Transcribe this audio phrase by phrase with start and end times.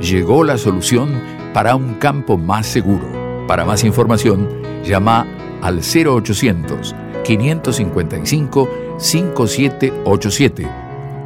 [0.00, 1.20] Llegó la solución
[1.52, 3.46] para un campo más seguro.
[3.48, 4.48] Para más información,
[4.84, 5.26] llama
[5.60, 8.68] al 0800 555
[8.98, 10.68] 5787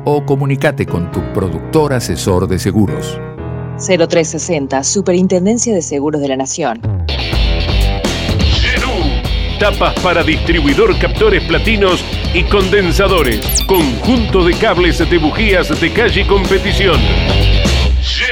[0.04, 3.18] o comunícate con tu productor asesor de seguros.
[3.78, 6.80] 0360, Superintendencia de Seguros de la Nación.
[9.58, 13.62] Tapas para distribuidor, captores platinos y condensadores.
[13.66, 16.98] Conjunto de cables de bujías de calle y competición.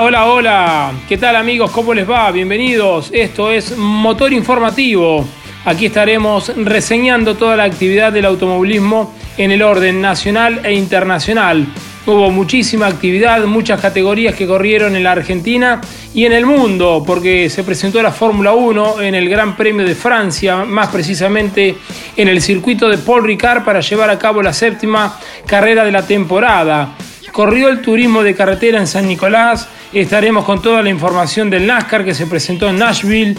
[0.00, 0.92] Hola, hola.
[1.08, 1.72] ¿Qué tal amigos?
[1.72, 2.30] ¿Cómo les va?
[2.30, 3.10] Bienvenidos.
[3.12, 5.26] Esto es Motor Informativo.
[5.64, 11.66] Aquí estaremos reseñando toda la actividad del automovilismo en el orden nacional e internacional.
[12.06, 15.80] Hubo muchísima actividad, muchas categorías que corrieron en la Argentina
[16.14, 19.96] y en el mundo, porque se presentó la Fórmula 1 en el Gran Premio de
[19.96, 21.74] Francia, más precisamente
[22.16, 26.06] en el circuito de Paul Ricard para llevar a cabo la séptima carrera de la
[26.06, 26.94] temporada.
[27.38, 29.68] Corrió el turismo de carretera en San Nicolás.
[29.92, 33.36] Estaremos con toda la información del NASCAR que se presentó en Nashville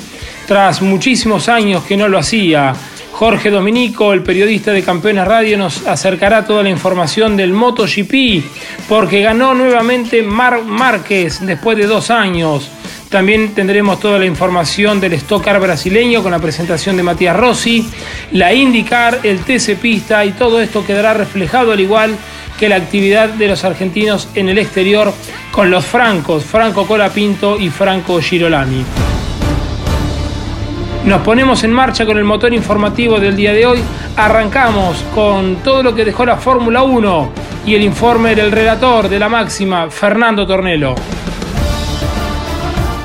[0.48, 2.74] tras muchísimos años que no lo hacía.
[3.12, 8.42] Jorge Dominico, el periodista de Campeones Radio, nos acercará toda la información del MotoGP
[8.88, 12.72] porque ganó nuevamente Mar Márquez después de dos años.
[13.10, 17.86] También tendremos toda la información del Stock Car brasileño con la presentación de Matías Rossi,
[18.32, 22.16] la IndyCar, el TC Pista y todo esto quedará reflejado al igual
[22.60, 25.14] que la actividad de los argentinos en el exterior
[25.52, 28.84] con los francos, Franco Colapinto y Franco Girolami.
[31.06, 33.80] Nos ponemos en marcha con el motor informativo del día de hoy.
[34.18, 37.30] Arrancamos con todo lo que dejó la Fórmula 1
[37.66, 40.96] y el informe del relator de la máxima, Fernando Tornelo.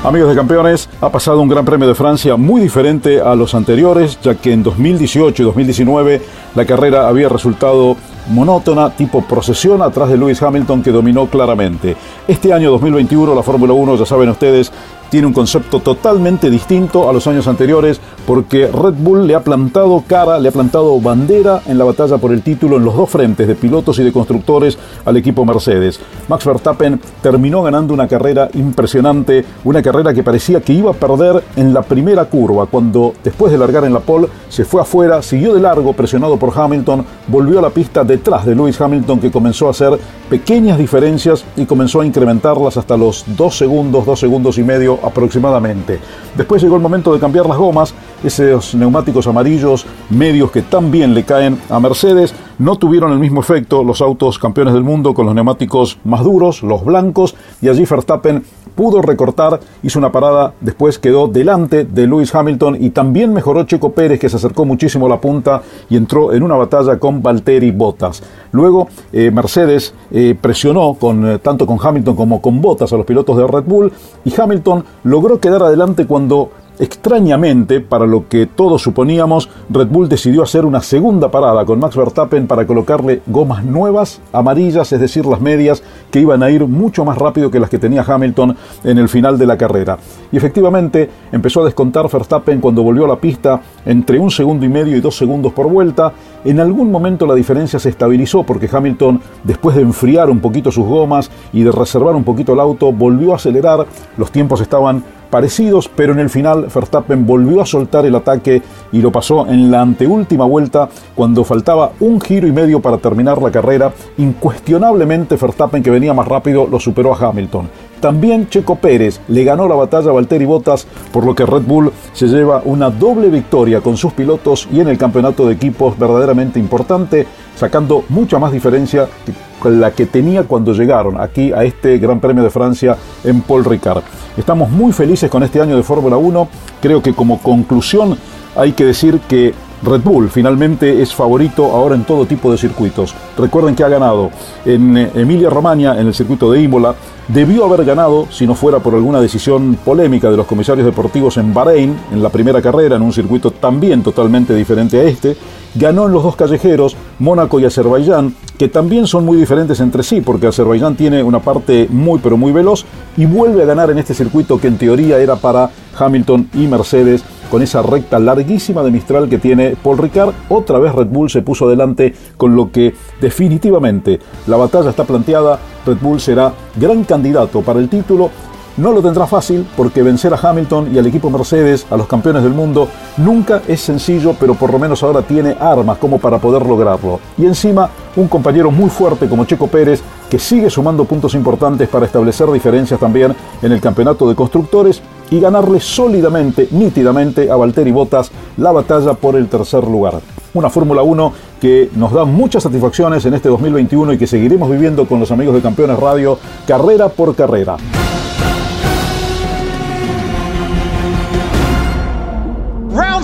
[0.03, 4.19] Amigos de campeones, ha pasado un Gran Premio de Francia muy diferente a los anteriores,
[4.21, 6.21] ya que en 2018 y 2019
[6.53, 11.95] la carrera había resultado monótona, tipo procesión atrás de Lewis Hamilton que dominó claramente.
[12.27, 14.71] Este año 2021 la Fórmula 1, ya saben ustedes,
[15.09, 20.03] tiene un concepto totalmente distinto a los años anteriores porque Red Bull le ha plantado
[20.07, 23.47] cara, le ha plantado bandera en la batalla por el título en los dos frentes
[23.47, 25.99] de pilotos y de constructores al equipo Mercedes.
[26.27, 31.43] Max Verstappen terminó ganando una carrera impresionante, una carrera que parecía que iba a perder
[31.55, 35.53] en la primera curva, cuando después de largar en la pole se fue afuera, siguió
[35.53, 39.67] de largo presionado por Hamilton, volvió a la pista detrás de Lewis Hamilton que comenzó
[39.67, 39.99] a hacer
[40.29, 45.99] pequeñas diferencias y comenzó a incrementarlas hasta los dos segundos, dos segundos y medio aproximadamente.
[46.35, 47.93] Después llegó el momento de cambiar las gomas,
[48.23, 53.41] esos neumáticos amarillos medios que tan bien le caen a Mercedes, no tuvieron el mismo
[53.41, 57.85] efecto los autos campeones del mundo con los neumáticos más duros, los blancos, y allí
[57.85, 58.43] Verstappen
[58.75, 63.93] pudo recortar, hizo una parada, después quedó delante de Lewis Hamilton y también mejoró Checo
[63.93, 67.71] Pérez que se acercó muchísimo a la punta y entró en una batalla con Valtteri
[67.71, 68.21] Bottas.
[68.51, 73.05] Luego eh, Mercedes eh, presionó con, eh, tanto con Hamilton como con Bottas a los
[73.05, 73.91] pilotos de Red Bull
[74.25, 80.43] y Hamilton logró quedar adelante cuando Extrañamente, para lo que todos suponíamos, Red Bull decidió
[80.43, 85.39] hacer una segunda parada con Max Verstappen para colocarle gomas nuevas, amarillas, es decir, las
[85.39, 85.81] medias,
[86.11, 89.37] que iban a ir mucho más rápido que las que tenía Hamilton en el final
[89.37, 89.97] de la carrera.
[90.33, 94.69] Y efectivamente empezó a descontar Verstappen cuando volvió a la pista entre un segundo y
[94.69, 96.11] medio y dos segundos por vuelta.
[96.43, 100.85] En algún momento la diferencia se estabilizó porque Hamilton, después de enfriar un poquito sus
[100.85, 103.85] gomas y de reservar un poquito el auto, volvió a acelerar.
[104.17, 105.03] Los tiempos estaban
[105.35, 108.61] parecidos, pero en el final Verstappen volvió a soltar el ataque
[108.93, 113.41] y lo pasó en la anteúltima vuelta cuando faltaba un giro y medio para terminar
[113.41, 113.91] la carrera.
[114.17, 117.67] Incuestionablemente Verstappen que venía más rápido lo superó a Hamilton.
[117.99, 121.91] También Checo Pérez le ganó la batalla a Valtteri Bottas, por lo que Red Bull
[122.13, 126.59] se lleva una doble victoria con sus pilotos y en el campeonato de equipos verdaderamente
[126.59, 132.19] importante, sacando mucha más diferencia que la que tenía cuando llegaron aquí a este Gran
[132.19, 134.03] Premio de Francia en Paul Ricard.
[134.37, 136.47] Estamos muy felices con este año de Fórmula 1.
[136.81, 138.17] Creo que como conclusión
[138.55, 139.53] hay que decir que
[139.85, 143.13] Red Bull finalmente es favorito ahora en todo tipo de circuitos.
[143.37, 144.31] Recuerden que ha ganado
[144.65, 146.95] en eh, Emilia Romagna, en el circuito de Imola.
[147.27, 151.53] Debió haber ganado, si no fuera por alguna decisión polémica de los comisarios deportivos en
[151.53, 155.35] Bahrein, en la primera carrera, en un circuito también totalmente diferente a este.
[155.73, 160.21] Ganó en los dos callejeros, Mónaco y Azerbaiyán, que también son muy diferentes entre sí,
[160.21, 162.85] porque Azerbaiyán tiene una parte muy pero muy veloz
[163.17, 167.23] y vuelve a ganar en este circuito que en teoría era para Hamilton y Mercedes
[167.49, 170.33] con esa recta larguísima de Mistral que tiene Paul Ricard.
[170.49, 175.59] Otra vez Red Bull se puso adelante con lo que definitivamente la batalla está planteada.
[175.85, 178.29] Red Bull será gran candidato para el título
[178.77, 182.43] no lo tendrá fácil porque vencer a Hamilton y al equipo Mercedes, a los campeones
[182.43, 186.65] del mundo, nunca es sencillo, pero por lo menos ahora tiene armas como para poder
[186.65, 187.21] lograrlo.
[187.37, 192.05] Y encima, un compañero muy fuerte como Checo Pérez, que sigue sumando puntos importantes para
[192.05, 195.01] establecer diferencias también en el campeonato de constructores
[195.31, 200.21] y ganarle sólidamente, nítidamente a Valtteri Bottas la batalla por el tercer lugar.
[200.53, 205.07] Una Fórmula 1 que nos da muchas satisfacciones en este 2021 y que seguiremos viviendo
[205.07, 206.37] con los amigos de Campeones Radio
[206.67, 207.77] carrera por carrera.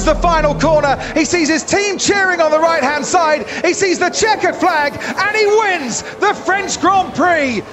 [0.04, 0.98] the final corner.
[1.16, 3.48] He sees his team cheering on the right hand side.
[3.64, 7.64] He sees the checkered flag and he wins the French Grand Prix.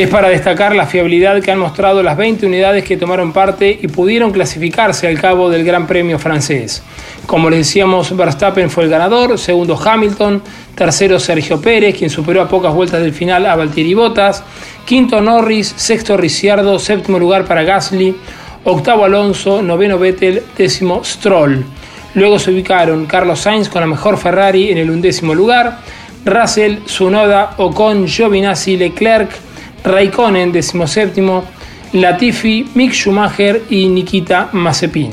[0.00, 3.86] Es para destacar la fiabilidad que han mostrado las 20 unidades que tomaron parte y
[3.88, 6.82] pudieron clasificarse al cabo del Gran Premio francés.
[7.26, 10.42] Como les decíamos, Verstappen fue el ganador, segundo Hamilton,
[10.74, 14.42] tercero Sergio Pérez, quien superó a pocas vueltas del final a Valtteri Bottas,
[14.86, 18.16] quinto Norris, sexto Ricciardo, séptimo lugar para Gasly,
[18.64, 21.62] octavo Alonso, noveno Vettel, décimo Stroll.
[22.14, 25.80] Luego se ubicaron Carlos Sainz con la mejor Ferrari en el undécimo lugar,
[26.24, 29.49] Russell, Sunoda, Ocon, Giovinazzi, Leclerc,
[29.84, 31.44] Raikkonen, séptimo,
[31.92, 35.12] Latifi, Mick Schumacher y Nikita Mazepin.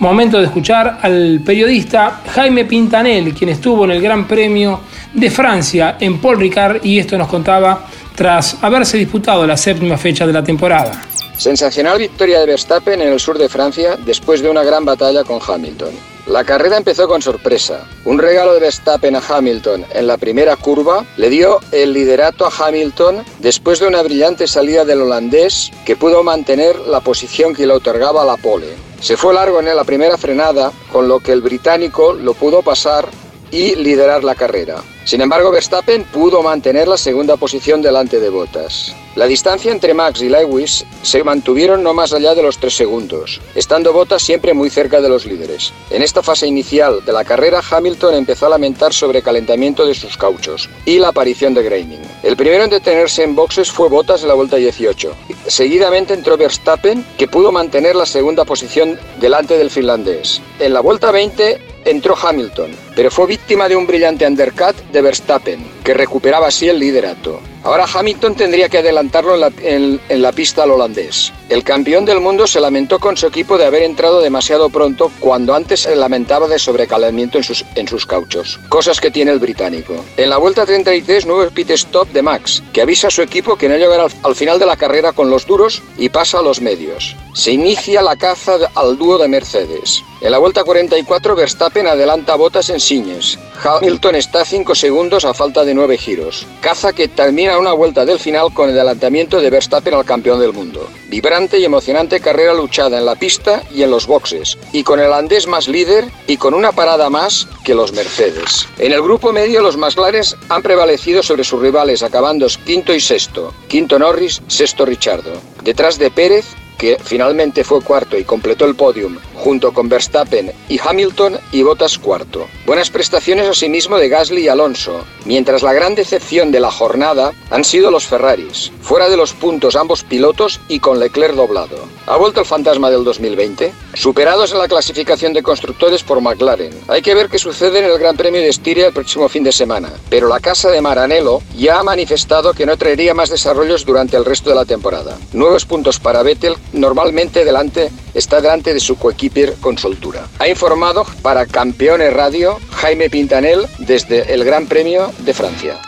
[0.00, 4.80] Momento de escuchar al periodista Jaime Pintanel, quien estuvo en el Gran Premio
[5.12, 10.26] de Francia en Paul Ricard y esto nos contaba tras haberse disputado la séptima fecha
[10.26, 11.02] de la temporada.
[11.36, 15.38] Sensacional victoria de Verstappen en el sur de Francia después de una gran batalla con
[15.46, 16.09] Hamilton.
[16.30, 17.88] La carrera empezó con sorpresa.
[18.04, 22.52] Un regalo de Verstappen a Hamilton en la primera curva le dio el liderato a
[22.56, 27.72] Hamilton después de una brillante salida del holandés que pudo mantener la posición que le
[27.72, 28.76] otorgaba la pole.
[29.00, 33.08] Se fue largo en la primera frenada, con lo que el británico lo pudo pasar
[33.50, 34.84] y liderar la carrera.
[35.04, 38.94] Sin embargo, Verstappen pudo mantener la segunda posición delante de Bottas.
[39.16, 43.40] La distancia entre Max y Lewis se mantuvieron no más allá de los tres segundos,
[43.56, 45.72] estando Bottas siempre muy cerca de los líderes.
[45.90, 50.70] En esta fase inicial de la carrera, Hamilton empezó a lamentar sobrecalentamiento de sus cauchos
[50.84, 52.02] y la aparición de graining.
[52.22, 55.12] El primero en detenerse en boxes fue Bottas en la vuelta 18.
[55.46, 60.40] Seguidamente entró Verstappen, que pudo mantener la segunda posición delante del finlandés.
[60.60, 65.64] En la vuelta 20 entró Hamilton, pero fue víctima de un brillante undercut de Verstappen,
[65.84, 67.40] que recuperaba así el liderato.
[67.62, 71.32] Ahora Hamilton tendría que adelantarlo en la, pista al holandés.
[71.50, 75.54] El campeón del mundo se lamentó con su equipo de haber entrado demasiado pronto cuando
[75.54, 79.94] antes se lamentaba de sobrecalentamiento en sus, en sus cauchos, cosas que tiene el británico.
[80.16, 83.68] En la vuelta 33, nuevo pit stop de Max, que avisa a su equipo que
[83.68, 87.14] no llegará al final de la carrera con los duros y pasa a los medios.
[87.34, 90.02] Se inicia la caza al dúo de Mercedes.
[90.20, 93.38] En la vuelta 44, Verstappen adelanta botas en Siñes.
[93.62, 96.46] Hamilton está a 5 segundos a falta de 9 giros.
[96.60, 100.52] Caza que termina una vuelta del final con el adelantamiento de Verstappen al campeón del
[100.52, 100.88] mundo.
[101.08, 105.12] Vibrante y emocionante carrera luchada en la pista y en los boxes, y con el
[105.12, 108.66] andés más líder y con una parada más que los Mercedes.
[108.78, 113.52] En el grupo medio los Maslares han prevalecido sobre sus rivales, acabando quinto y sexto.
[113.68, 115.32] Quinto Norris, sexto Richardo.
[115.62, 116.46] Detrás de Pérez,
[116.80, 121.98] que finalmente fue cuarto y completó el podium, junto con Verstappen y Hamilton y Bottas
[121.98, 122.46] cuarto.
[122.64, 127.64] Buenas prestaciones asimismo de Gasly y Alonso, mientras la gran decepción de la jornada han
[127.64, 131.84] sido los Ferraris, fuera de los puntos ambos pilotos y con Leclerc doblado.
[132.06, 133.74] ¿Ha vuelto el fantasma del 2020?
[134.00, 136.72] Superados en la clasificación de constructores por McLaren.
[136.88, 139.52] Hay que ver qué sucede en el Gran Premio de Estiria el próximo fin de
[139.52, 139.90] semana.
[140.08, 144.24] Pero la casa de Maranello ya ha manifestado que no traería más desarrollos durante el
[144.24, 145.18] resto de la temporada.
[145.34, 150.26] Nuevos puntos para Vettel, normalmente delante, está delante de su coequiper con soltura.
[150.38, 155.78] Ha informado para Campeones Radio Jaime Pintanel desde el Gran Premio de Francia.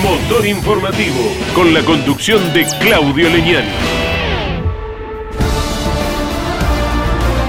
[0.00, 1.24] Motor informativo
[1.56, 4.05] con la conducción de Claudio Leñani.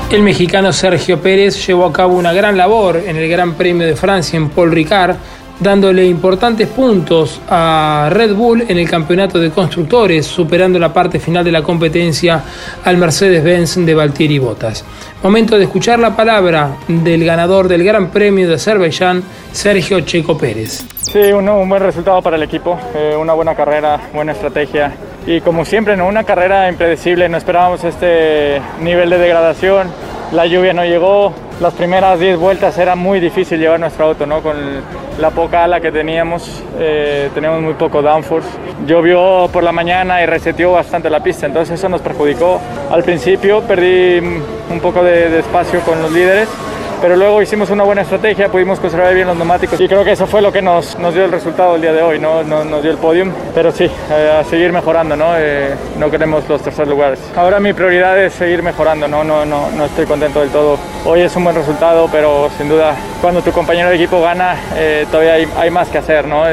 [0.09, 3.97] El mexicano Sergio Pérez llevó a cabo una gran labor en el Gran Premio de
[3.97, 5.17] Francia en Paul Ricard,
[5.59, 11.43] dándole importantes puntos a Red Bull en el campeonato de constructores, superando la parte final
[11.43, 12.41] de la competencia
[12.85, 14.85] al Mercedes-Benz de Valtieri Bottas.
[15.21, 19.21] Momento de escuchar la palabra del ganador del Gran Premio de Azerbaiyán,
[19.51, 20.85] Sergio Checo Pérez.
[21.01, 24.93] Sí, un, un buen resultado para el equipo, eh, una buena carrera, buena estrategia
[25.27, 26.07] y como siempre, ¿no?
[26.07, 29.89] una carrera impredecible, no esperábamos este nivel de degradación,
[30.31, 34.41] la lluvia no llegó, las primeras 10 vueltas era muy difícil llevar nuestro auto, ¿no?
[34.41, 34.55] con
[35.19, 38.47] la poca ala que teníamos, eh, teníamos muy poco downforce.
[38.85, 42.61] Llovió por la mañana y reseteó bastante la pista, entonces eso nos perjudicó.
[42.89, 44.19] Al principio perdí
[44.69, 46.47] un poco de, de espacio con los líderes,
[47.01, 50.27] pero luego hicimos una buena estrategia, pudimos conservar bien los neumáticos y creo que eso
[50.27, 52.43] fue lo que nos, nos dio el resultado el día de hoy, ¿no?
[52.43, 55.37] nos, nos dio el podium, pero sí, eh, a seguir mejorando, ¿no?
[55.37, 57.19] Eh, no queremos los tercer lugares.
[57.35, 59.23] Ahora mi prioridad es seguir mejorando, ¿no?
[59.23, 60.77] No, no, no estoy contento del todo.
[61.05, 65.05] Hoy es un buen resultado, pero sin duda cuando tu compañero de equipo gana, eh,
[65.09, 66.45] todavía hay, hay, más que hacer, ¿no?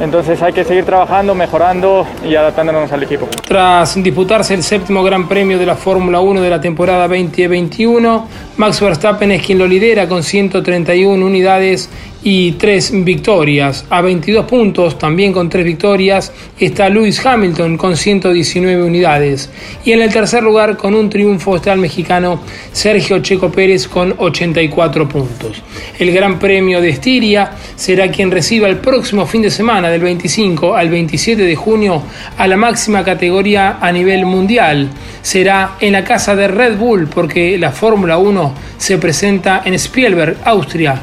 [0.00, 3.28] Entonces hay que seguir trabajando, mejorando y adaptándonos al equipo.
[3.46, 8.80] Tras disputarse el séptimo Gran Premio de la Fórmula 1 de la temporada 2021, Max
[8.80, 11.90] Verstappen es quien lo lidera con 131 unidades
[12.24, 13.84] y 3 victorias.
[13.90, 19.50] A 22 puntos, también con 3 victorias, está Lewis Hamilton con 119 unidades.
[19.84, 22.40] Y en el tercer lugar, con un triunfo, está el mexicano
[22.72, 25.62] Sergio Checo Pérez con 84 puntos.
[25.98, 30.74] El Gran Premio de Estiria será quien reciba el próximo fin de semana, del 25
[30.74, 32.02] al 27 de junio,
[32.38, 34.88] a la máxima categoría a nivel mundial.
[35.20, 40.38] Será en la casa de Red Bull, porque la Fórmula 1 se presenta en Spielberg,
[40.44, 41.02] Austria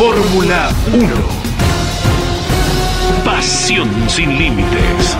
[0.00, 1.08] Fórmula 1.
[3.22, 5.14] Pasión sin límites.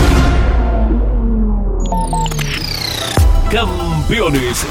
[3.51, 4.65] Campeones.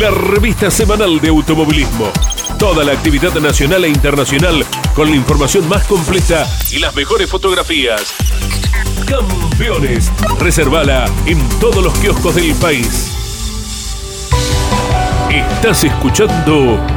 [0.00, 2.10] La revista semanal de automovilismo.
[2.58, 8.16] Toda la actividad nacional e internacional con la información más completa y las mejores fotografías.
[9.06, 10.10] Campeones.
[10.40, 13.12] Reservala en todos los kioscos del país.
[15.30, 16.95] Estás escuchando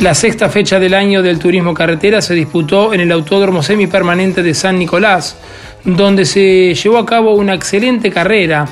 [0.00, 4.52] La sexta fecha del año del turismo carretera se disputó en el Autódromo Semipermanente de
[4.52, 5.38] San Nicolás,
[5.84, 8.66] donde se llevó a cabo una excelente carrera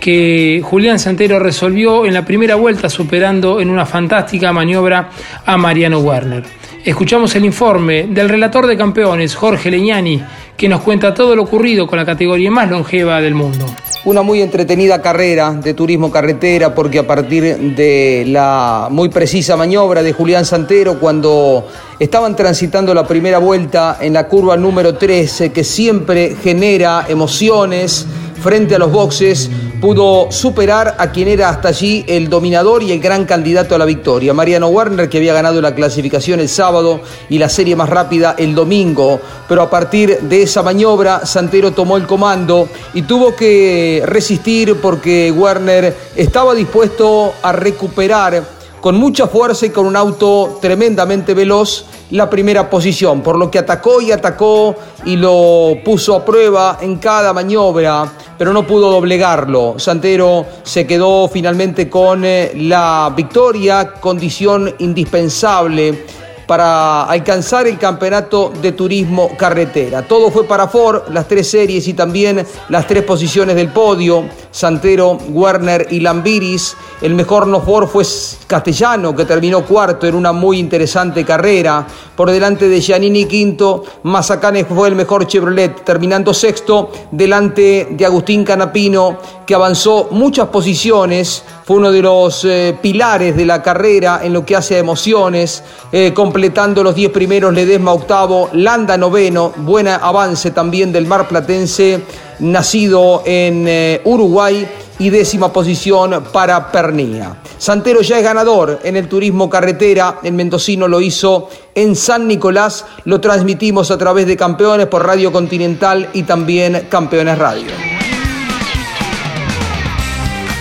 [0.00, 5.10] que Julián Santero resolvió en la primera vuelta superando en una fantástica maniobra
[5.44, 6.44] a Mariano Werner.
[6.82, 10.22] Escuchamos el informe del relator de campeones, Jorge Leñani,
[10.56, 13.66] que nos cuenta todo lo ocurrido con la categoría más longeva del mundo.
[14.02, 20.02] Una muy entretenida carrera de turismo carretera porque a partir de la muy precisa maniobra
[20.02, 25.64] de Julián Santero cuando estaban transitando la primera vuelta en la curva número 13 que
[25.64, 28.06] siempre genera emociones,
[28.42, 33.00] frente a los boxes, pudo superar a quien era hasta allí el dominador y el
[33.00, 37.38] gran candidato a la victoria, Mariano Werner, que había ganado la clasificación el sábado y
[37.38, 39.20] la serie más rápida el domingo.
[39.48, 45.32] Pero a partir de esa maniobra, Santero tomó el comando y tuvo que resistir porque
[45.32, 52.28] Werner estaba dispuesto a recuperar con mucha fuerza y con un auto tremendamente veloz la
[52.28, 57.32] primera posición, por lo que atacó y atacó y lo puso a prueba en cada
[57.32, 58.10] maniobra,
[58.40, 59.74] pero no pudo doblegarlo.
[59.76, 66.06] Santero se quedó finalmente con eh, la victoria, condición indispensable
[66.46, 70.08] para alcanzar el campeonato de turismo carretera.
[70.08, 75.18] Todo fue para Ford, las tres series y también las tres posiciones del podio, Santero,
[75.30, 76.76] Werner y Lambiris.
[77.00, 78.04] El mejor no Ford fue
[78.46, 81.86] Castellano, que terminó cuarto en una muy interesante carrera.
[82.16, 88.44] Por delante de Giannini quinto, Mazacane fue el mejor Chevrolet, terminando sexto, delante de Agustín
[88.44, 94.32] Canapino, que avanzó muchas posiciones, fue uno de los eh, pilares de la carrera en
[94.32, 99.88] lo que hace a emociones, eh, completando los 10 primeros Ledesma octavo, Landa noveno, buen
[99.88, 102.04] avance también del Mar Platense,
[102.40, 104.66] nacido en eh, Uruguay
[104.98, 107.36] y décima posición para Pernía.
[107.58, 112.84] Santero ya es ganador en el turismo carretera, el mendocino lo hizo en San Nicolás,
[113.04, 117.70] lo transmitimos a través de Campeones por Radio Continental y también Campeones Radio.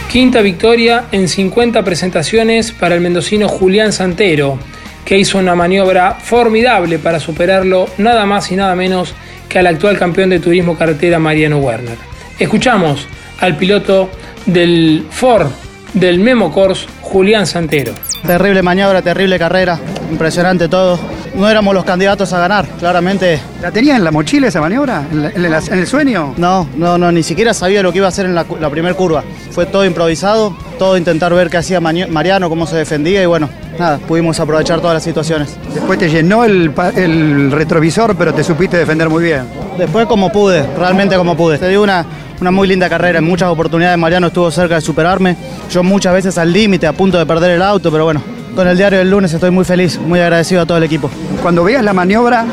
[0.10, 4.58] Quinta victoria en 50 presentaciones para el mendocino Julián Santero,
[5.06, 9.14] que hizo una maniobra formidable para superarlo nada más y nada menos
[9.58, 11.98] al actual campeón de turismo carretera Mariano Werner.
[12.38, 13.08] Escuchamos
[13.40, 14.12] al piloto
[14.46, 15.50] del Ford
[15.94, 17.94] del Memo Cors, Julián Santero.
[18.26, 19.80] Terrible maniobra, terrible carrera,
[20.10, 21.00] impresionante todo.
[21.36, 23.40] No éramos los candidatos a ganar, claramente.
[23.62, 25.04] ¿La tenía en la mochila esa maniobra?
[25.12, 26.34] ¿En, el sueño?
[26.38, 29.24] No, no, no, ni siquiera sabía lo que iba a hacer en la, primera curva.
[29.52, 34.00] Fue todo improvisado, todo intentar ver qué hacía Mariano, cómo se defendía y bueno, nada,
[34.00, 35.56] pudimos aprovechar todas las situaciones.
[35.74, 39.44] Después te llenó el, el retrovisor, pero te supiste defender muy bien.
[39.78, 41.58] Después como pude, realmente como pude.
[41.58, 42.06] Te digo una,
[42.42, 45.36] una muy linda carrera, en muchas oportunidades Mariano estuvo cerca de superarme,
[45.70, 48.22] yo muchas veces al límite, a punto de perder el auto, pero bueno,
[48.60, 51.10] con el diario del lunes estoy muy feliz, muy agradecido a todo el equipo.
[51.42, 52.46] Cuando veas la maniobra,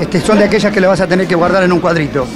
[0.00, 2.26] este, son de aquellas que le vas a tener que guardar en un cuadrito.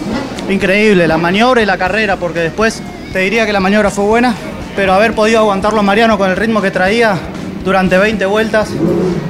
[0.50, 4.34] Increíble, la maniobra y la carrera, porque después te diría que la maniobra fue buena,
[4.76, 7.16] pero haber podido aguantarlo a Mariano con el ritmo que traía
[7.64, 8.68] durante 20 vueltas,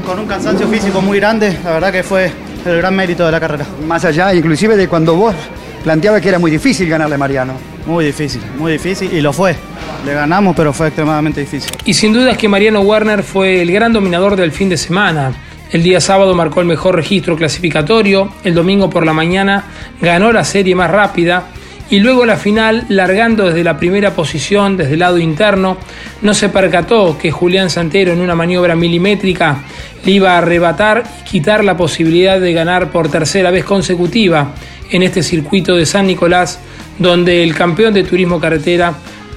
[0.04, 2.32] con un cansancio físico muy grande, la verdad que fue
[2.66, 3.64] el gran mérito de la carrera.
[3.86, 5.36] Más allá, inclusive de cuando vos
[5.84, 7.52] planteaba que era muy difícil ganarle a Mariano.
[7.88, 9.56] Muy difícil, muy difícil y lo fue.
[10.04, 11.72] Le ganamos, pero fue extremadamente difícil.
[11.86, 15.32] Y sin duda es que Mariano Werner fue el gran dominador del fin de semana.
[15.72, 19.64] El día sábado marcó el mejor registro clasificatorio, el domingo por la mañana
[20.02, 21.46] ganó la serie más rápida
[21.88, 25.78] y luego la final, largando desde la primera posición, desde el lado interno,
[26.20, 29.62] no se percató que Julián Santero en una maniobra milimétrica
[30.04, 34.52] le iba a arrebatar y quitar la posibilidad de ganar por tercera vez consecutiva
[34.90, 36.60] en este circuito de San Nicolás,
[36.98, 38.94] donde el campeón de turismo carretera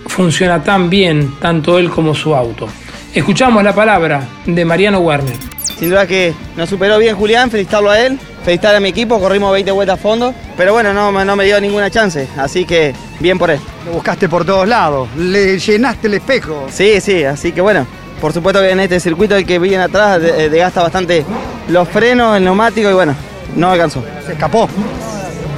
[0.08, 2.68] funciona tan bien, tanto él como su auto.
[3.13, 5.36] Escuchamos la palabra de Mariano Werner.
[5.79, 9.51] Sin duda que nos superó bien Julián, felicitarlo a él, felicitar a mi equipo, corrimos
[9.51, 13.38] 20 vueltas a fondo, pero bueno, no, no me dio ninguna chance, así que bien
[13.38, 13.59] por él.
[13.85, 16.68] Lo buscaste por todos lados, le llenaste el espejo.
[16.72, 17.85] Sí, sí, así que bueno,
[18.20, 21.25] por supuesto que en este circuito el que viene atrás desgasta bastante
[21.68, 23.16] los frenos, el neumático y bueno,
[23.55, 24.03] no alcanzó.
[24.25, 24.70] Se escapó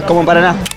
[0.05, 0.23] como.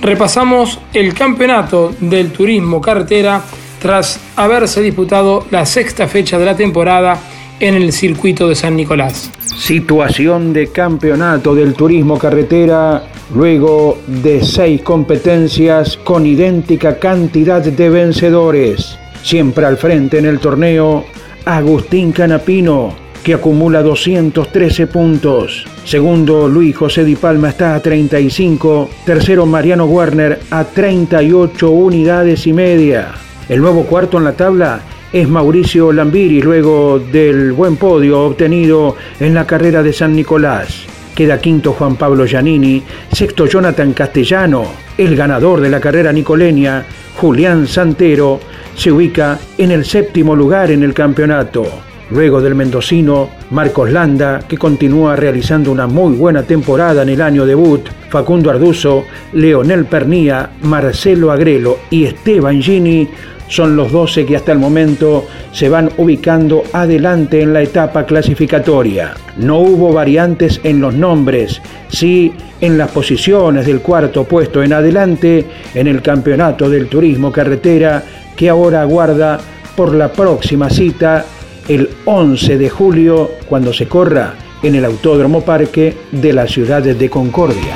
[0.01, 3.43] Repasamos el campeonato del turismo carretera
[3.79, 7.19] tras haberse disputado la sexta fecha de la temporada
[7.59, 9.31] en el circuito de San Nicolás.
[9.57, 18.97] Situación de campeonato del turismo carretera luego de seis competencias con idéntica cantidad de vencedores.
[19.23, 21.05] Siempre al frente en el torneo,
[21.45, 25.65] Agustín Canapino, que acumula 213 puntos.
[25.83, 28.89] Segundo, Luis José Di Palma está a 35.
[29.05, 33.26] Tercero, Mariano Werner a 38 unidades y media.
[33.49, 34.81] El nuevo cuarto en la tabla
[35.13, 40.86] es Mauricio Lambiri luego del buen podio obtenido en la carrera de San Nicolás.
[41.15, 44.65] Queda quinto Juan Pablo Giannini, sexto Jonathan Castellano,
[44.97, 48.41] el ganador de la carrera nicoleña, Julián Santero,
[48.75, 51.65] se ubica en el séptimo lugar en el campeonato.
[52.12, 57.45] Luego del mendocino, Marcos Landa, que continúa realizando una muy buena temporada en el año
[57.45, 63.10] debut, Facundo Arduzo, Leonel Pernía, Marcelo Agrelo y Esteban Gini
[63.47, 69.13] son los 12 que hasta el momento se van ubicando adelante en la etapa clasificatoria.
[69.38, 75.45] No hubo variantes en los nombres, sí en las posiciones del cuarto puesto en adelante
[75.73, 78.03] en el Campeonato del Turismo Carretera
[78.36, 79.39] que ahora aguarda
[79.75, 81.25] por la próxima cita
[81.67, 84.33] el 11 de julio cuando se corra
[84.63, 87.75] en el Autódromo Parque de la ciudad de Concordia.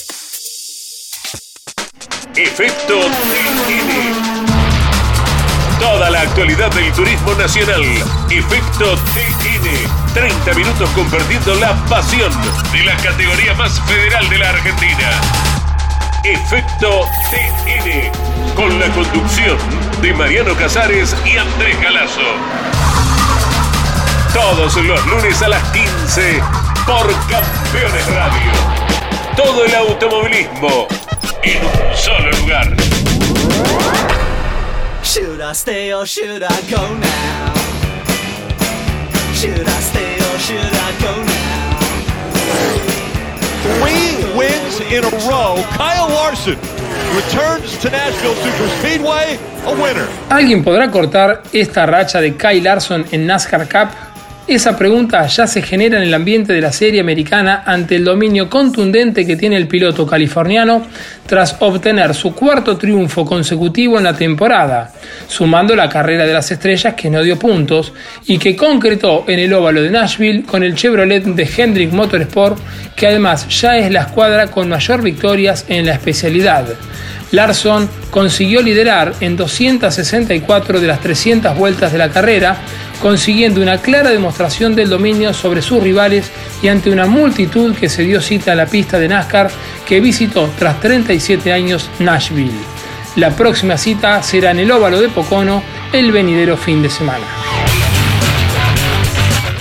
[2.43, 4.15] Efecto TN.
[5.79, 7.83] Toda la actualidad del turismo nacional.
[8.31, 10.13] Efecto TN.
[10.15, 12.33] 30 minutos compartiendo la pasión
[12.71, 15.11] de la categoría más federal de la Argentina.
[16.23, 18.11] Efecto TN.
[18.55, 19.57] Con la conducción
[20.01, 22.21] de Mariano Casares y Andrés Galazo.
[24.33, 26.41] Todos los lunes a las 15
[26.87, 28.51] por Campeones Radio.
[29.37, 30.87] Todo el automovilismo
[31.43, 32.67] en un solo lugar.
[35.03, 37.53] Should I stay or should I go now?
[39.33, 41.41] Should I stay or should I go now?
[43.79, 45.63] Three wins in a row.
[45.75, 46.57] Kyle Larson
[47.15, 50.07] returns to Nashville Superspeedway a winner.
[50.29, 53.89] ¿Alguien podrá cortar esta racha de Kyle Larson en NASCAR Cup?
[54.47, 58.49] Esa pregunta ya se genera en el ambiente de la serie americana ante el dominio
[58.49, 60.87] contundente que tiene el piloto californiano
[61.27, 64.91] tras obtener su cuarto triunfo consecutivo en la temporada,
[65.27, 67.93] sumando la carrera de las estrellas que no dio puntos
[68.25, 72.57] y que concretó en el óvalo de Nashville con el Chevrolet de Hendrick Motorsport,
[72.95, 76.65] que además ya es la escuadra con mayor victorias en la especialidad.
[77.31, 82.57] Larson consiguió liderar en 264 de las 300 vueltas de la carrera,
[83.01, 86.29] consiguiendo una clara demostración del dominio sobre sus rivales
[86.61, 89.49] y ante una multitud que se dio cita a la pista de NASCAR
[89.87, 92.51] que visitó tras 37 años Nashville.
[93.15, 97.25] La próxima cita será en el óvalo de Pocono el venidero fin de semana.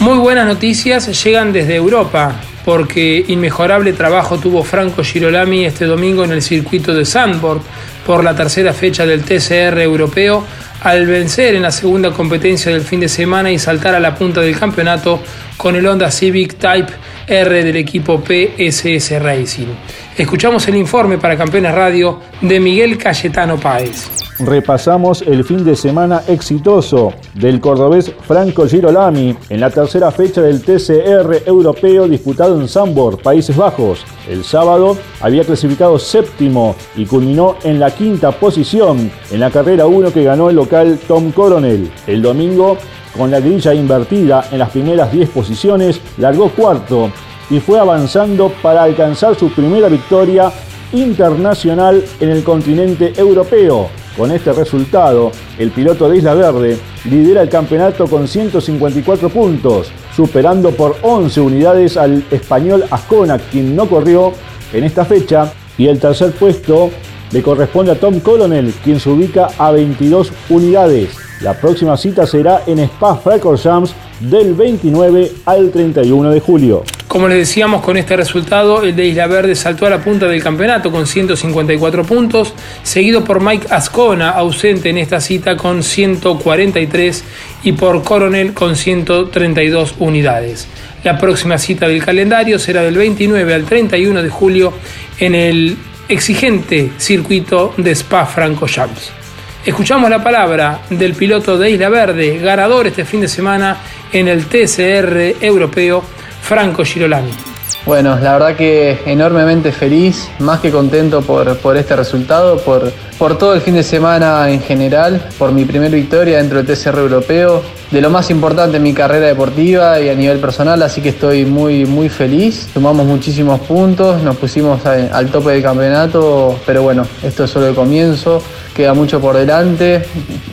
[0.01, 6.33] Muy buenas noticias llegan desde Europa, porque inmejorable trabajo tuvo Franco Girolami este domingo en
[6.33, 7.63] el circuito de Sandboard
[8.07, 10.45] por la tercera fecha del TCR europeo
[10.83, 14.41] al vencer en la segunda competencia del fin de semana y saltar a la punta
[14.41, 15.21] del campeonato
[15.57, 16.93] con el Honda Civic Type
[17.27, 19.69] R del equipo PSS Racing.
[20.17, 24.30] Escuchamos el informe para Campeones Radio de Miguel Cayetano Páez.
[24.41, 30.63] Repasamos el fin de semana exitoso del cordobés Franco Girolami en la tercera fecha del
[30.63, 34.01] TCR europeo disputado en Zambor, Países Bajos.
[34.27, 40.11] El sábado había clasificado séptimo y culminó en la quinta posición en la carrera 1
[40.11, 41.93] que ganó el local Tom Coronel.
[42.07, 42.79] El domingo,
[43.15, 47.11] con la grilla invertida en las primeras 10 posiciones, largó cuarto
[47.51, 50.51] y fue avanzando para alcanzar su primera victoria
[50.95, 54.00] internacional en el continente europeo.
[54.21, 60.73] Con este resultado, el piloto de Isla Verde lidera el campeonato con 154 puntos, superando
[60.73, 64.35] por 11 unidades al español Ascona, quien no corrió
[64.75, 66.91] en esta fecha, y el tercer puesto
[67.33, 71.17] le corresponde a Tom Colonel, quien se ubica a 22 unidades.
[71.41, 76.85] La próxima cita será en Spa-Francorchamps del 29 al 31 de julio.
[77.09, 80.43] Como les decíamos, con este resultado, el de Isla Verde saltó a la punta del
[80.43, 82.55] campeonato con 154 puntos,
[82.85, 87.25] seguido por Mike Ascona, ausente en esta cita con 143,
[87.65, 90.69] y por Coronel con 132 unidades.
[91.03, 94.73] La próxima cita del calendario será del 29 al 31 de julio
[95.19, 95.77] en el
[96.09, 99.20] exigente circuito de Spa-Francorchamps.
[99.65, 103.77] Escuchamos la palabra del piloto de Isla Verde, ganador este fin de semana
[104.11, 106.03] en el TCR europeo,
[106.43, 107.50] Franco Girolami.
[107.87, 113.39] Bueno, la verdad que enormemente feliz, más que contento por, por este resultado, por, por
[113.39, 117.63] todo el fin de semana en general, por mi primera victoria dentro del TCR europeo,
[117.91, 121.47] de lo más importante en mi carrera deportiva y a nivel personal, así que estoy
[121.47, 122.69] muy, muy feliz.
[122.75, 127.75] Tomamos muchísimos puntos, nos pusimos al tope del campeonato, pero bueno, esto es solo el
[127.75, 128.43] comienzo,
[128.75, 130.05] queda mucho por delante,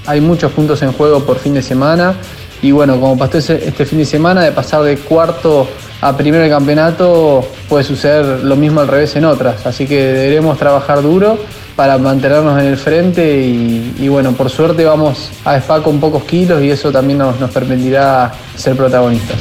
[0.06, 2.16] hay muchos puntos en juego por fin de semana.
[2.60, 5.68] Y bueno, como pasó este fin de semana, de pasar de cuarto
[6.02, 9.66] a primero del campeonato, puede suceder lo mismo al revés en otras.
[9.66, 11.38] Así que deberemos trabajar duro
[11.76, 16.62] para mantenernos en el frente y, bueno, por suerte vamos a SPA con pocos kilos
[16.64, 19.38] y eso también nos, nos permitirá ser protagonistas.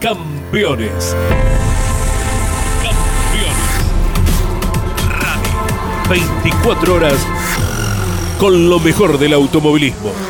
[0.00, 1.14] Campeones.
[2.82, 3.56] Campeones.
[5.20, 6.28] Radio.
[6.42, 7.26] 24 horas
[8.38, 10.29] con lo mejor del automovilismo.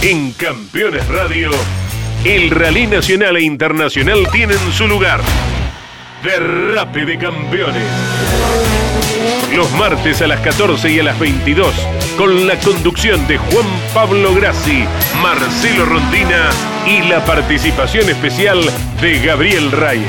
[0.00, 1.50] En Campeones Radio,
[2.24, 5.20] el rally nacional e internacional tienen su lugar.
[6.22, 7.82] Derrape de campeones.
[9.56, 11.74] Los martes a las 14 y a las 22,
[12.16, 14.84] con la conducción de Juan Pablo Grassi,
[15.20, 16.48] Marcelo Rondina
[16.86, 18.60] y la participación especial
[19.00, 20.06] de Gabriel Reyes.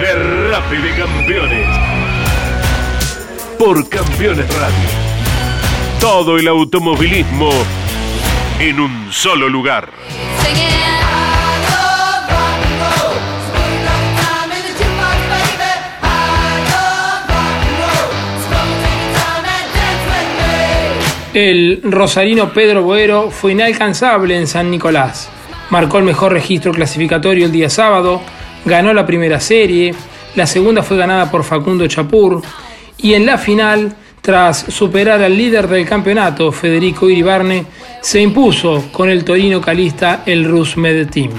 [0.00, 1.68] Derrape de campeones.
[3.60, 4.88] Por Campeones Radio.
[6.00, 7.50] Todo el automovilismo
[8.60, 9.88] en un solo lugar.
[21.34, 25.30] El rosarino Pedro Boero fue inalcanzable en San Nicolás.
[25.70, 28.20] Marcó el mejor registro clasificatorio el día sábado,
[28.64, 29.94] ganó la primera serie,
[30.34, 32.42] la segunda fue ganada por Facundo Chapur
[32.96, 33.94] y en la final,
[34.28, 37.64] tras superar al líder del campeonato, Federico Iribarne,
[38.02, 40.74] se impuso con el Torino Calista el Rus
[41.10, 41.30] Team.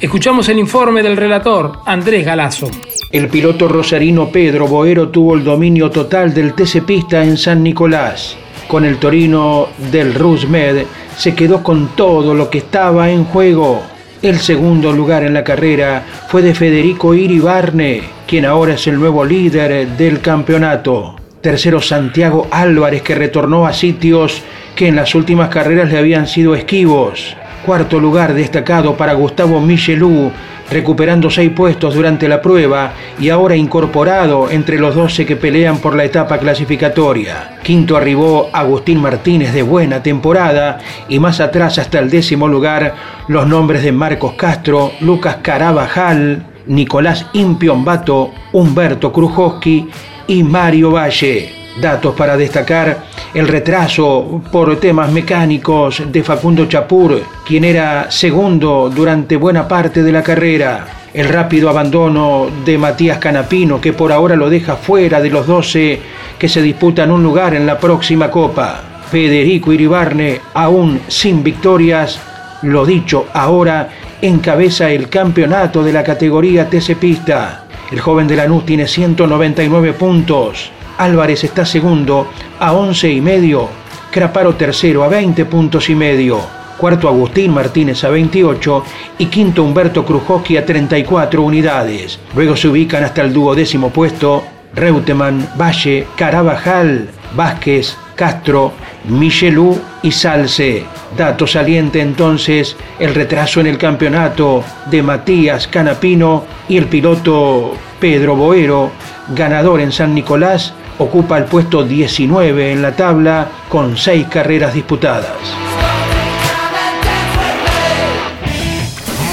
[0.00, 2.70] Escuchamos el informe del relator Andrés Galazo.
[3.10, 8.34] El piloto rosarino Pedro Boero tuvo el dominio total del TC Pista en San Nicolás.
[8.66, 13.82] Con el Torino del Rusmed se quedó con todo lo que estaba en juego.
[14.22, 19.22] El segundo lugar en la carrera fue de Federico Iribarne, quien ahora es el nuevo
[19.22, 21.16] líder del campeonato.
[21.42, 24.42] Tercero Santiago Álvarez, que retornó a sitios
[24.76, 27.36] que en las últimas carreras le habían sido esquivos.
[27.66, 30.30] Cuarto lugar destacado para Gustavo Michelou,
[30.70, 35.96] recuperando seis puestos durante la prueba y ahora incorporado entre los 12 que pelean por
[35.96, 37.58] la etapa clasificatoria.
[37.64, 40.78] Quinto arribó Agustín Martínez de buena temporada
[41.08, 42.94] y más atrás hasta el décimo lugar
[43.26, 49.88] los nombres de Marcos Castro, Lucas Carabajal, Nicolás Impiombato, Humberto Krujowski
[50.26, 51.54] y Mario Valle.
[51.80, 59.36] Datos para destacar el retraso por temas mecánicos de Facundo Chapur, quien era segundo durante
[59.36, 60.86] buena parte de la carrera.
[61.14, 66.00] El rápido abandono de Matías Canapino, que por ahora lo deja fuera de los 12
[66.38, 68.80] que se disputan un lugar en la próxima Copa.
[69.10, 72.18] Federico Iribarne, aún sin victorias,
[72.62, 73.88] lo dicho ahora,
[74.22, 77.61] encabeza el campeonato de la categoría TC Pista.
[77.92, 80.70] El joven de Lanús tiene 199 puntos.
[80.96, 82.26] Álvarez está segundo
[82.58, 83.68] a 11 y medio.
[84.10, 86.40] Craparo tercero a 20 puntos y medio.
[86.78, 88.84] Cuarto Agustín Martínez a 28
[89.18, 92.18] y quinto Humberto Krujowski a 34 unidades.
[92.34, 94.42] Luego se ubican hasta el duodécimo puesto
[94.74, 98.72] Reutemann, Valle, Carabajal, Vázquez, Castro,
[99.04, 100.84] Michelou y Salce.
[101.16, 108.36] Dato saliente entonces el retraso en el campeonato de Matías Canapino y el piloto Pedro
[108.36, 108.90] Boero,
[109.28, 115.36] ganador en San Nicolás, ocupa el puesto 19 en la tabla con seis carreras disputadas.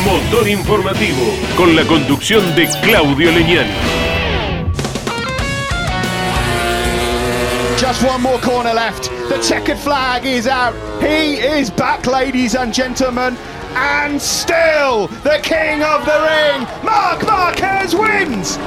[0.06, 3.99] Motor informativo con la conducción de Claudio Leñani.
[7.90, 9.10] Just one more corner left.
[9.30, 10.76] The checkered flag is out.
[11.02, 13.36] He is back, ladies and gentlemen.
[13.76, 18.58] And still, the king of the ring, Mark Marquez wins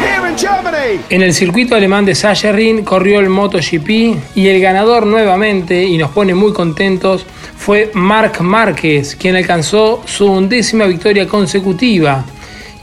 [0.00, 1.00] here in Germany.
[1.10, 6.10] En el circuito alemán de Sachsenring corrió el MotoGP y el ganador nuevamente, y nos
[6.10, 7.24] pone muy contentos,
[7.56, 12.24] fue Marc Márquez, quien alcanzó su undécima victoria consecutiva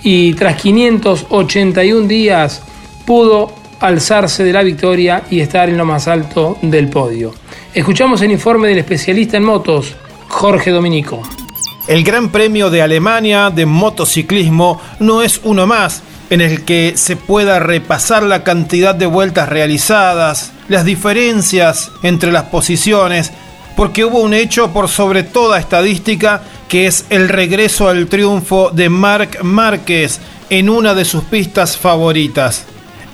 [0.02, 2.62] y tras 581 días
[3.06, 7.34] pudo alzarse de la victoria y estar en lo más alto del podio.
[7.74, 9.94] Escuchamos el informe del especialista en motos,
[10.30, 11.22] Jorge Dominico.
[11.88, 17.18] El Gran Premio de Alemania de motociclismo no es uno más en el que se
[17.18, 23.34] pueda repasar la cantidad de vueltas realizadas, las diferencias entre las posiciones,
[23.76, 28.88] porque hubo un hecho por sobre toda estadística que es el regreso al triunfo de
[28.88, 32.66] Marc Márquez en una de sus pistas favoritas.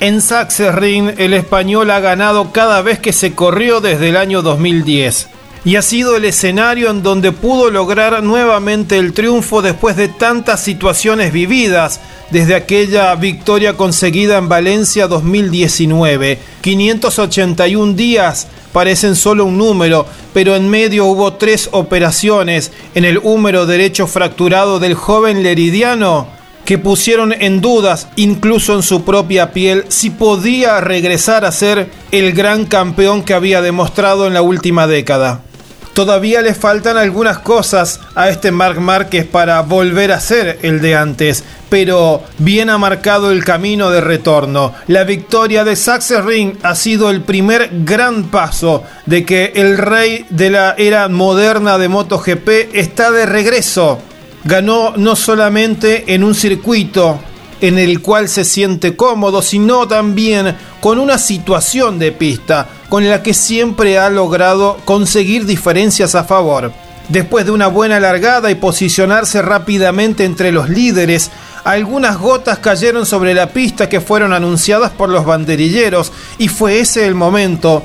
[0.01, 5.27] En Sachsenring el español ha ganado cada vez que se corrió desde el año 2010
[5.65, 10.63] y ha sido el escenario en donde pudo lograr nuevamente el triunfo después de tantas
[10.63, 11.99] situaciones vividas
[12.31, 16.39] desde aquella victoria conseguida en Valencia 2019.
[16.61, 23.65] 581 días parecen solo un número, pero en medio hubo tres operaciones en el húmero
[23.65, 26.38] derecho fracturado del joven leridiano
[26.69, 32.31] que pusieron en dudas, incluso en su propia piel, si podía regresar a ser el
[32.31, 35.41] gran campeón que había demostrado en la última década.
[35.95, 40.95] Todavía le faltan algunas cosas a este Marc Márquez para volver a ser el de
[40.95, 44.75] antes, pero bien ha marcado el camino de retorno.
[44.85, 50.51] La victoria de Sachsenring ha sido el primer gran paso de que el rey de
[50.51, 54.03] la era moderna de MotoGP está de regreso
[54.43, 57.19] Ganó no solamente en un circuito
[57.61, 63.21] en el cual se siente cómodo, sino también con una situación de pista con la
[63.21, 66.71] que siempre ha logrado conseguir diferencias a favor.
[67.09, 71.31] Después de una buena largada y posicionarse rápidamente entre los líderes,
[71.63, 77.07] algunas gotas cayeron sobre la pista que fueron anunciadas por los banderilleros y fue ese
[77.07, 77.83] el momento,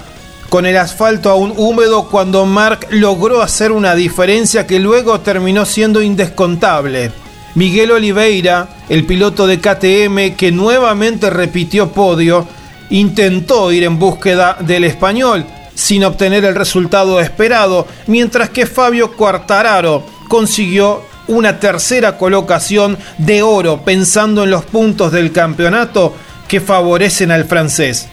[0.55, 6.01] con el asfalto aún húmedo, cuando Mark logró hacer una diferencia que luego terminó siendo
[6.01, 7.11] indescontable.
[7.57, 12.47] Miguel Oliveira, el piloto de KTM que nuevamente repitió podio,
[12.91, 20.05] intentó ir en búsqueda del español, sin obtener el resultado esperado, mientras que Fabio Quartararo
[20.29, 26.15] consiguió una tercera colocación de oro pensando en los puntos del campeonato
[26.47, 28.09] que favorecen al francés.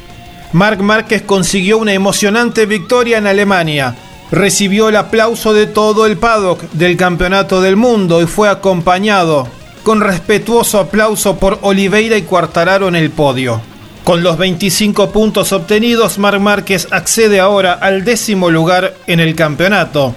[0.54, 3.96] Marc Márquez consiguió una emocionante victoria en Alemania.
[4.32, 9.48] Recibió el aplauso de todo el paddock del Campeonato del Mundo y fue acompañado
[9.84, 13.62] con respetuoso aplauso por Oliveira y Quartararo en el podio.
[14.04, 20.14] Con los 25 puntos obtenidos, Marc Márquez accede ahora al décimo lugar en el campeonato.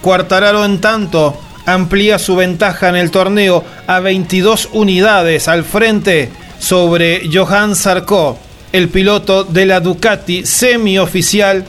[0.00, 7.22] Quartararo, en tanto, amplía su ventaja en el torneo a 22 unidades al frente sobre
[7.32, 8.38] Johan Sarko,
[8.72, 11.64] el piloto de la Ducati semioficial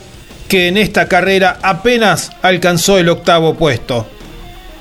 [0.48, 4.06] que en esta carrera apenas alcanzó el octavo puesto.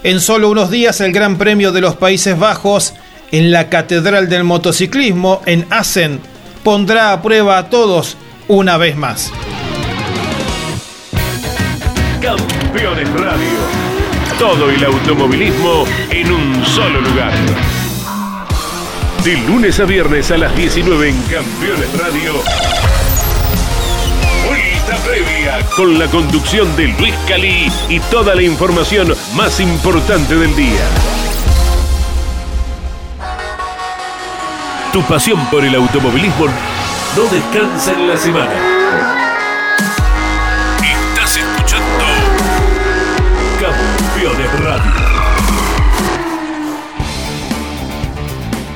[0.03, 2.93] En solo unos días el Gran Premio de los Países Bajos
[3.31, 6.19] en la Catedral del Motociclismo en Assen
[6.63, 9.31] pondrá a prueba a todos una vez más.
[12.21, 13.83] Campeones Radio.
[14.39, 17.33] Todo el automovilismo en un solo lugar.
[19.23, 22.33] De lunes a viernes a las 19 en Campeones Radio.
[24.45, 30.53] Vuelta previa con la conducción de Luis Calí y toda la información más importante del
[30.57, 30.85] día.
[34.91, 36.47] Tu pasión por el automovilismo
[37.15, 39.22] no descansa en la semana.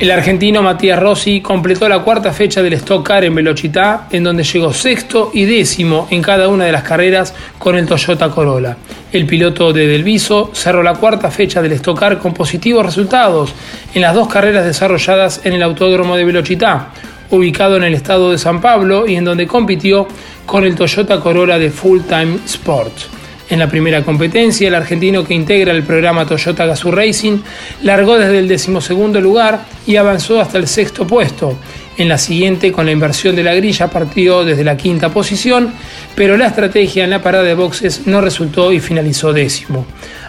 [0.00, 4.44] El argentino Matías Rossi completó la cuarta fecha del Stock Car en Velocidad, en donde
[4.44, 8.76] llegó sexto y décimo en cada una de las carreras con el Toyota Corolla.
[9.12, 13.52] El piloto de Delviso cerró la cuarta fecha del Stock Car con positivos resultados
[13.92, 16.88] en las dos carreras desarrolladas en el Autódromo de Velocidad,
[17.30, 20.06] ubicado en el estado de San Pablo y en donde compitió
[20.46, 23.17] con el Toyota Corolla de Full Time Sport.
[23.50, 27.38] En la primera competencia, el argentino que integra el programa Toyota Gazoo Racing
[27.82, 31.58] largó desde el decimosegundo lugar y avanzó hasta el sexto puesto.
[31.96, 35.72] En la siguiente, con la inversión de la grilla, partió desde la quinta posición,
[36.14, 39.86] pero la estrategia en la parada de boxes no resultó y finalizó décimo.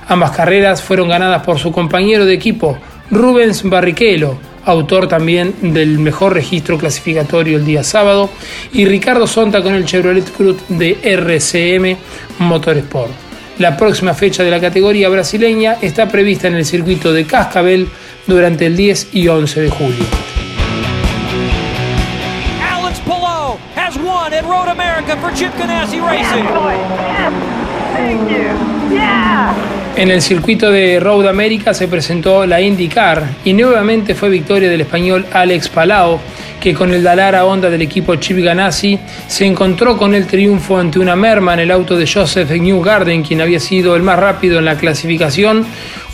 [0.08, 2.79] Ambas carreras fueron ganadas por su compañero de equipo,
[3.12, 8.30] Rubens Barrichello, autor también del mejor registro clasificatorio el día sábado,
[8.74, 11.98] y Ricardo Sonta con el Chevrolet Cruz de RCM
[12.39, 13.12] Motorsport.
[13.60, 17.89] La próxima fecha de la categoría brasileña está prevista en el circuito de Cascabel
[18.26, 20.06] durante el 10 y 11 de julio.
[22.62, 26.45] Alex Pillow has won at Road America for Chip Ganassi Racing.
[27.95, 28.95] Thank you.
[28.95, 29.78] Yeah.
[29.99, 34.79] En el circuito de Road America se presentó la IndyCar y nuevamente fue victoria del
[34.79, 36.21] español Alex Palau,
[36.62, 40.99] que con el Dalara Honda del equipo Chip Ganassi se encontró con el triunfo ante
[40.99, 44.63] una merma en el auto de Joseph Newgarden, quien había sido el más rápido en
[44.63, 45.65] la clasificación,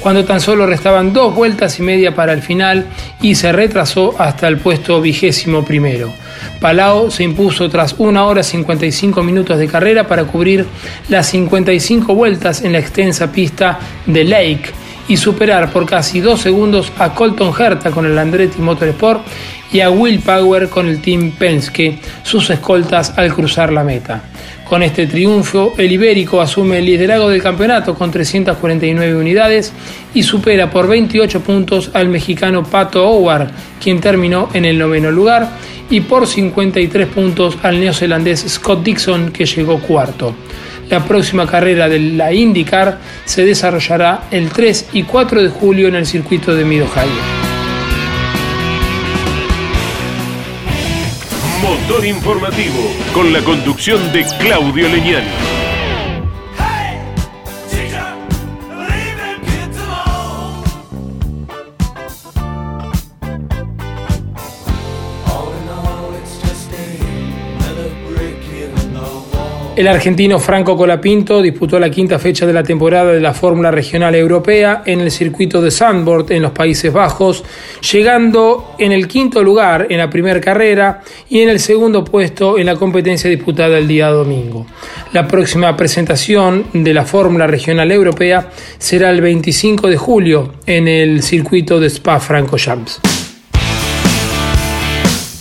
[0.05, 2.85] cuando tan solo restaban dos vueltas y media para el final
[3.23, 6.13] y se retrasó hasta el puesto vigésimo primero.
[6.61, 10.67] Palau se impuso tras una hora 55 minutos de carrera para cubrir
[11.09, 14.65] las 55 vueltas en la extensa pista de Lake
[15.07, 19.25] y superar por casi dos segundos a Colton Herta con el Andretti Motorsport
[19.73, 24.21] y a Will Power con el Team Penske, sus escoltas al cruzar la meta.
[24.67, 29.71] Con este triunfo, el Ibérico asume el liderazgo del campeonato con 349 unidades
[30.15, 33.51] y supera por 28 puntos al mexicano Pato Howard,
[33.81, 35.51] quien terminó en el noveno lugar,
[35.87, 40.33] y por 53 puntos al neozelandés Scott Dixon, que llegó cuarto.
[40.89, 45.95] La próxima carrera de la IndyCar se desarrollará el 3 y 4 de julio en
[45.95, 47.44] el circuito de Mid-Ohio.
[51.65, 55.64] Motor informativo con la conducción de Claudio Leñani.
[69.75, 74.15] El argentino Franco Colapinto disputó la quinta fecha de la temporada de la Fórmula Regional
[74.15, 77.43] Europea en el circuito de Zandvoort en los Países Bajos,
[77.91, 82.67] llegando en el quinto lugar en la primera carrera y en el segundo puesto en
[82.67, 84.65] la competencia disputada el día domingo.
[85.11, 91.21] La próxima presentación de la Fórmula Regional Europea será el 25 de julio en el
[91.21, 93.01] circuito de Spa-Francorchamps.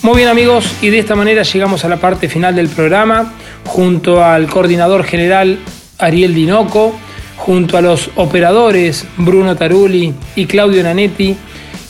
[0.05, 3.33] Muy bien amigos, y de esta manera llegamos a la parte final del programa
[3.75, 5.59] junto al coordinador general
[5.97, 6.97] Ariel Dinoco,
[7.35, 11.35] junto a los operadores Bruno Taruli y Claudio Nanetti,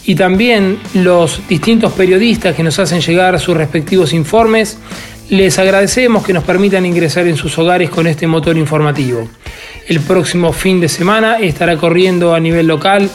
[0.07, 4.79] y también los distintos periodistas que nos hacen llegar sus respectivos informes,
[5.29, 9.29] les agradecemos que nos permitan ingresar en sus hogares con este motor informativo.
[9.88, 13.11] El próximo fin de semana estará corriendo a nivel local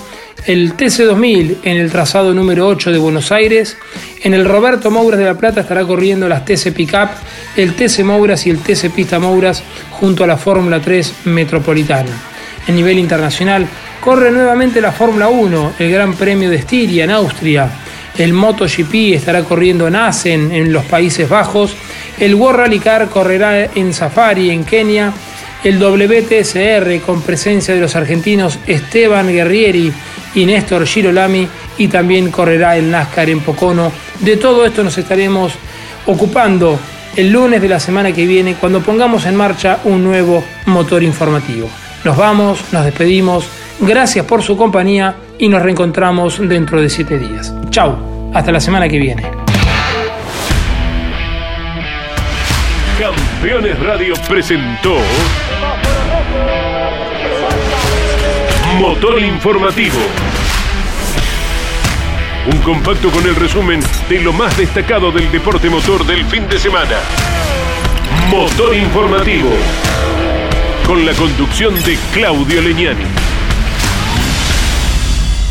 [0.47, 3.77] el TC2000 en el trazado número 8 de Buenos Aires.
[4.23, 7.11] En el Roberto Mouras de La Plata estará corriendo las TC Pickup,
[7.57, 12.11] el TC Mouras y el TC Pista Mouras junto a la Fórmula 3 Metropolitana.
[12.67, 13.67] En nivel internacional
[14.01, 17.71] corre nuevamente la Fórmula 1, el Gran Premio de Estiria en Austria.
[18.19, 21.75] El MotoGP estará corriendo en Asen en los Países Bajos.
[22.19, 25.13] El World Rally Car correrá en Safari en Kenia.
[25.65, 29.93] El WTSR con presencia de los argentinos Esteban Guerrieri
[30.35, 33.93] y Néstor Girolami y también correrá el NASCAR en Pocono.
[34.21, 35.53] De todo esto nos estaremos
[36.07, 36.79] ocupando
[37.17, 41.69] el lunes de la semana que viene cuando pongamos en marcha un nuevo motor informativo.
[42.05, 43.47] Nos vamos, nos despedimos,
[43.81, 47.53] gracias por su compañía y nos reencontramos dentro de siete días.
[47.71, 49.23] Chau, hasta la semana que viene.
[52.99, 54.97] Campeones Radio presentó
[58.81, 59.99] Motor Informativo.
[62.51, 63.79] Un compacto con el resumen
[64.09, 66.97] de lo más destacado del deporte motor del fin de semana.
[68.31, 69.51] Motor Informativo.
[70.87, 73.05] Con la conducción de Claudio Leñani.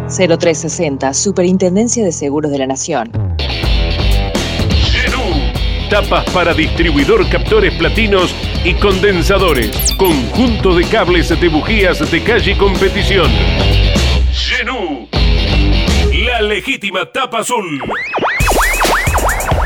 [0.09, 3.13] 0360, Superintendencia de Seguros de la Nación.
[5.89, 9.95] Tapas para distribuidor captores platinos y condensadores.
[9.97, 13.31] Conjunto de cables de bujías de calle competición.
[14.31, 15.09] Genú.
[16.27, 17.81] La legítima tapa azul.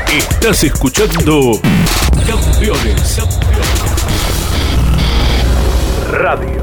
[0.09, 1.59] Estás escuchando
[2.25, 3.19] Campeones.
[6.09, 6.62] Radio.